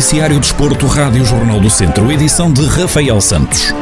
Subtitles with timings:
[0.00, 3.74] Noticiário Desporto, Rádio Jornal do Centro, edição de Rafael Santos.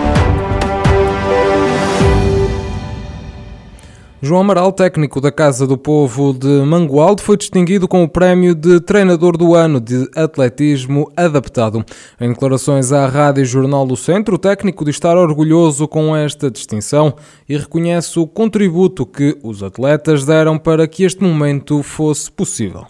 [4.21, 8.81] João Amaral, técnico da Casa do Povo de Mangualde, foi distinguido com o prémio de
[8.81, 11.85] Treinador do Ano de Atletismo Adaptado.
[12.21, 17.15] Em declarações à Rádio Jornal do Centro, o técnico diz estar orgulhoso com esta distinção
[17.49, 22.87] e reconhece o contributo que os atletas deram para que este momento fosse possível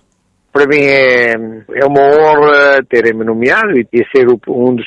[0.58, 1.34] para mim é,
[1.80, 4.86] é uma honra terem-me nomeado e, ser um dos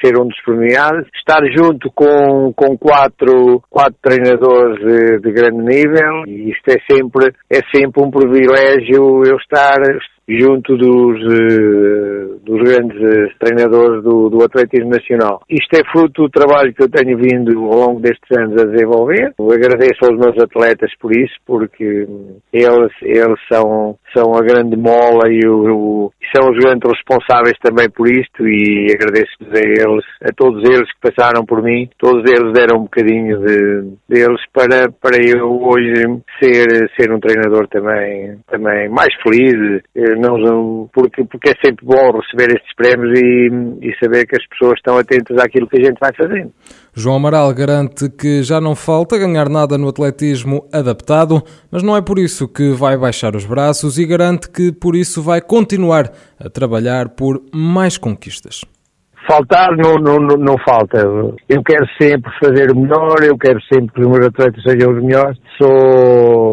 [0.00, 6.22] ser um dos premiados, estar junto com, com quatro, quatro treinadores de, de grande nível
[6.28, 9.80] e isto é sempre é sempre um privilégio eu estar
[10.28, 14.04] junto dos, uh, dos grandes uh, treinadores
[14.38, 15.42] do, atletismo nacional.
[15.48, 19.34] Isto é fruto do trabalho que eu tenho vindo ao longo destes anos a desenvolver.
[19.38, 22.06] Eu agradeço aos meus atletas por isso, porque
[22.52, 28.08] eles, eles são, são a grande mola e o, são os grandes responsáveis também por
[28.08, 31.88] isto e agradeço-lhes a eles, a todos eles que passaram por mim.
[31.98, 35.94] Todos eles deram um bocadinho de, deles para, para eu hoje
[36.42, 42.18] ser, ser um treinador também, também mais feliz eh, não, porque, porque é sempre bom
[42.18, 45.98] receber estes prémios e, e saber que as pessoas estão atentas àquilo que a gente
[46.00, 46.52] vai fazendo.
[46.98, 51.40] João Amaral garante que já não falta ganhar nada no atletismo adaptado,
[51.70, 55.22] mas não é por isso que vai baixar os braços e garante que por isso
[55.22, 58.62] vai continuar a trabalhar por mais conquistas
[59.28, 60.98] faltar não, não, não, falta.
[61.46, 65.04] Eu quero sempre fazer o melhor, eu quero sempre que os meus atletas sejam os
[65.04, 65.38] melhores.
[65.58, 66.47] Sou,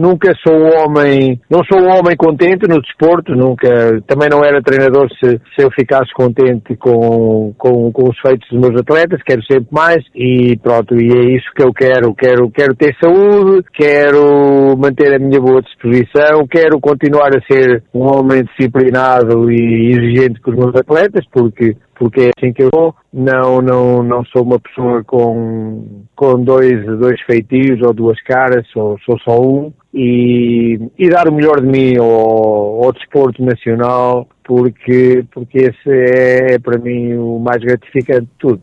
[0.00, 4.62] nunca sou um homem, não sou um homem contente no desporto, nunca, também não era
[4.62, 9.42] treinador se, se eu ficasse contente com, com, com os feitos dos meus atletas, quero
[9.44, 12.14] sempre mais e pronto, e é isso que eu quero.
[12.14, 18.02] Quero, quero ter saúde, quero manter a minha boa disposição, quero continuar a ser um
[18.02, 22.94] homem disciplinado e exigente com os meus atletas, porque porque é assim que eu sou.
[23.12, 28.98] Não, não, não sou uma pessoa com, com dois, dois feitios ou duas caras, sou,
[29.04, 29.70] sou só um.
[29.92, 36.54] E, e dar o melhor de mim ao, ao desporto nacional, porque, porque esse é,
[36.54, 38.62] é para mim o mais gratificante de tudo.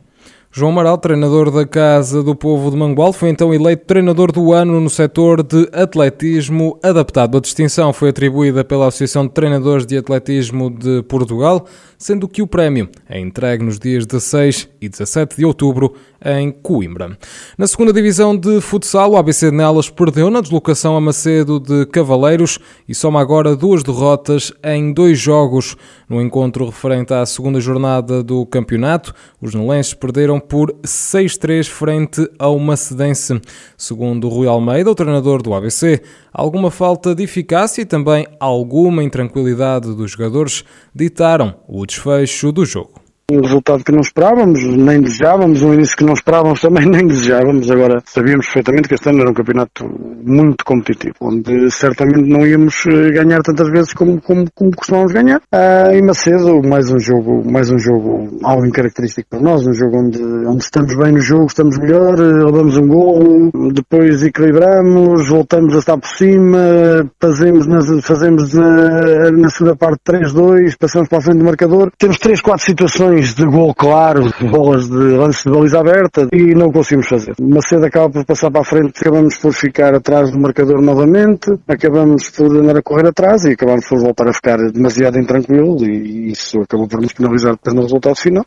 [0.57, 4.81] João Amaral, treinador da Casa do Povo de Mangual, foi então eleito treinador do ano
[4.81, 7.38] no setor de atletismo adaptado.
[7.38, 12.47] A distinção foi atribuída pela Associação de Treinadores de Atletismo de Portugal, sendo que o
[12.47, 17.18] prémio é entregue nos dias 16 e 17 de outubro em Coimbra.
[17.57, 21.85] Na segunda divisão de futsal, o ABC de Nelas perdeu na deslocação a Macedo de
[21.85, 25.75] Cavaleiros e soma agora duas derrotas em dois jogos.
[26.09, 32.58] No encontro referente à segunda jornada do campeonato, os nelenses perderam por 6-3 frente ao
[32.58, 33.40] Macedense.
[33.78, 36.02] Segundo Rui Almeida, o treinador do ABC,
[36.34, 40.63] alguma falta de eficácia e também alguma intranquilidade dos jogadores
[40.94, 42.97] ditaram o desfecho do jogo
[43.29, 47.69] um resultado que não esperávamos, nem desejávamos, um início que não esperávamos também nem desejávamos.
[47.69, 49.83] Agora, sabíamos perfeitamente que este ano era um campeonato
[50.23, 55.41] muito competitivo, onde certamente não íamos eh, ganhar tantas vezes como, como, como costumávamos ganhar.
[55.51, 59.97] Ah, e Macedo, mais um jogo, mais um jogo algo incaracterístico para nós, um jogo
[59.97, 65.75] onde, onde estamos bem no jogo, estamos melhor, eh, roubamos um gol, depois equilibramos, voltamos
[65.75, 71.21] a estar por cima, fazemos, na, fazemos na, na segunda parte 3-2, passamos para a
[71.21, 71.91] frente do marcador.
[71.97, 76.72] Temos 3, 4 situações de gol claro, bolas de lance de baliza aberta e não
[76.72, 77.33] conseguimos fazer.
[77.39, 82.29] Macedo acaba por passar para a frente, acabamos por ficar atrás do marcador novamente, acabamos
[82.29, 86.61] por andar a correr atrás e acabamos por voltar a ficar demasiado intranquilo e isso
[86.61, 88.45] acabou por nos penalizar depois no resultado final.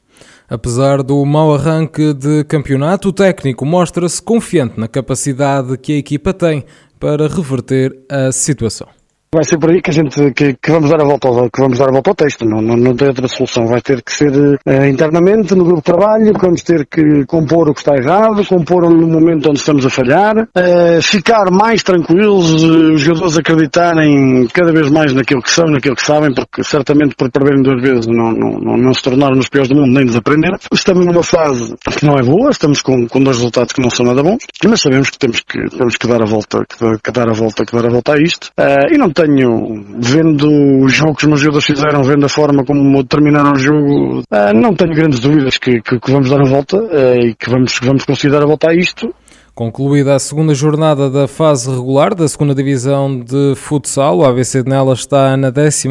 [0.48, 6.32] Apesar do mau arranque de campeonato, o técnico mostra-se confiante na capacidade que a equipa
[6.32, 6.64] tem
[6.98, 9.00] para reverter a situação.
[9.32, 11.60] Vai ser por aí que a gente que, que, vamos dar a volta ao, que
[11.60, 13.64] vamos dar a volta ao texto, não, não, não tem outra solução.
[13.64, 17.72] Vai ter que ser uh, internamente no grupo de trabalho, vamos ter que compor o
[17.72, 22.94] que está errado, compor no momento onde estamos a falhar, uh, ficar mais tranquilos, uh,
[22.94, 27.30] os jogadores acreditarem cada vez mais naquilo que são, naquilo que sabem, porque certamente por
[27.30, 30.59] perderem duas vezes não, não, não, não se tornaram os piores do mundo, nem desaprenderam.
[30.74, 34.04] Estamos numa fase que não é boa, estamos com, com dois resultados que não são
[34.04, 37.28] nada bons, mas sabemos que temos que, temos que dar a volta, que, que dar
[37.28, 38.50] a volta, que dar a volta a isto.
[38.91, 43.05] e não tenho, vendo o jogo que os meus jogadores fizeram, vendo a forma como
[43.05, 46.78] terminaram o jogo, uh, não tenho grandes dúvidas que, que, que vamos dar a volta
[46.78, 49.15] uh, e que vamos, vamos conseguir dar a volta a isto.
[49.55, 54.71] Concluída a segunda jornada da fase regular da segunda divisão de futsal, o ABC de
[54.71, 55.89] Nelas está na 11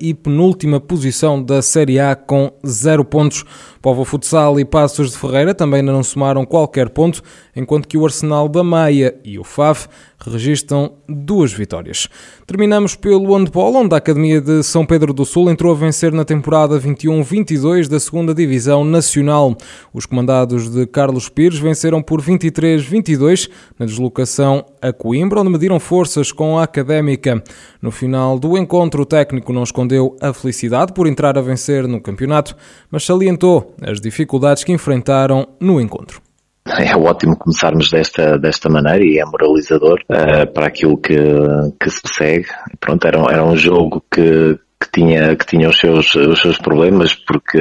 [0.00, 3.44] e penúltima posição da Série A com 0 pontos.
[3.80, 7.20] Povo Futsal e Passos de Ferreira também não somaram qualquer ponto,
[7.56, 9.88] enquanto que o Arsenal da Maia e o FAF
[10.30, 12.08] registram duas vitórias.
[12.46, 16.24] Terminamos pelo handball, onde a Academia de São Pedro do Sul entrou a vencer na
[16.24, 19.56] temporada 21-22 da segunda Divisão Nacional.
[19.92, 26.32] Os comandados de Carlos Pires venceram por 23-22 na deslocação a Coimbra, onde mediram forças
[26.32, 27.42] com a Académica.
[27.80, 32.00] No final do encontro, o técnico não escondeu a felicidade por entrar a vencer no
[32.00, 32.56] campeonato,
[32.90, 36.31] mas salientou as dificuldades que enfrentaram no encontro.
[36.64, 41.16] É ótimo começarmos desta, desta maneira e é moralizador uh, para aquilo que,
[41.80, 42.46] que se segue.
[42.78, 47.14] Pronto, era, era um jogo que, que tinha, que tinha os, seus, os seus problemas,
[47.14, 47.58] porque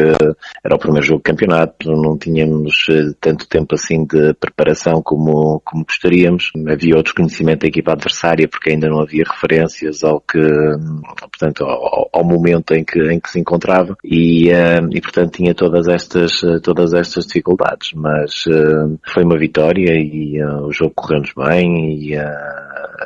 [0.64, 5.62] era o primeiro jogo de campeonato, não tínhamos eh, tanto tempo assim de preparação como,
[5.64, 6.52] como gostaríamos.
[6.68, 10.42] Havia o desconhecimento da equipa adversária, porque ainda não havia referências ao que,
[11.20, 15.54] portanto, ao, ao momento em que, em que se encontrava, e, eh, e portanto tinha
[15.54, 22.00] todas estas, todas estas dificuldades, mas eh, foi uma vitória e o jogo correu-nos bem
[22.00, 22.16] e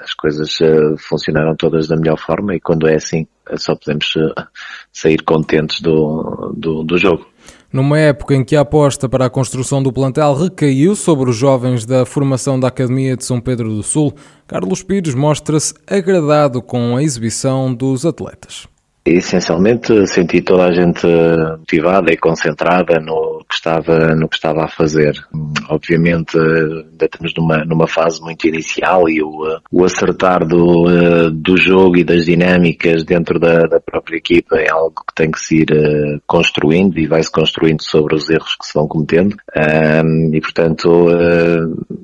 [0.01, 0.57] as coisas
[0.97, 3.27] funcionaram todas da melhor forma e quando é assim
[3.57, 4.43] só podemos eh,
[4.91, 7.27] sair contentes do, do, do jogo.
[7.71, 11.85] Numa época em que a aposta para a construção do plantel recaiu sobre os jovens
[11.85, 14.13] da formação da Academia de São Pedro do Sul,
[14.47, 18.67] Carlos Pires mostra-se agradado com a exibição dos atletas.
[19.05, 21.05] Essencialmente senti toda a gente
[21.59, 25.13] motivada e concentrada no que estava, no que estava a fazer.
[25.69, 31.97] Obviamente ainda estamos numa, numa fase muito inicial e o, o acertar do, do jogo
[31.97, 35.71] e das dinâmicas dentro da, da própria equipa é algo que tem que se ir
[35.71, 39.35] eh, construindo e vai-se construindo sobre os erros que se vão cometendo.
[40.33, 41.59] e portanto, eh,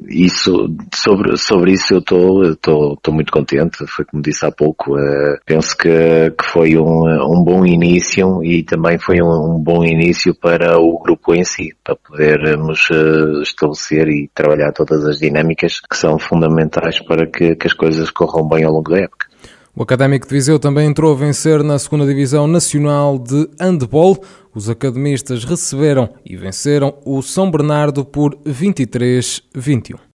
[0.09, 3.85] isso, sobre, sobre isso eu estou, estou, estou muito contente.
[3.87, 8.63] Foi como disse há pouco, eh, penso que, que foi um um, bom início e
[8.63, 14.07] também foi um, um, bom início para o grupo em si, para podermos uh, estabelecer
[14.09, 18.63] e trabalhar todas as dinâmicas que são fundamentais para que, que as coisas corram bem
[18.63, 19.27] ao longo da época.
[19.73, 24.21] O Académico de Viseu também entrou a vencer na segunda Divisão Nacional de Handball.
[24.53, 29.97] Os academistas receberam e venceram o São Bernardo por 23-21.